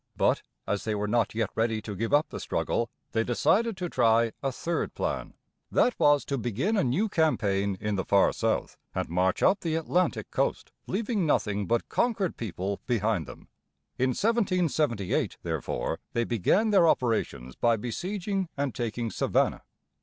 [0.17, 3.87] But as they were not yet ready to give up the struggle, they decided to
[3.87, 5.35] try a third plan.
[5.69, 9.75] That was to begin a new campaign in the far south, and march up the
[9.75, 13.47] Atlantic coast, leaving nothing but conquered people behind them.
[13.99, 19.61] In 1778, therefore, they began their operations by besieging and taking Savannah.